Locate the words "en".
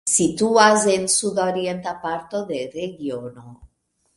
0.93-1.05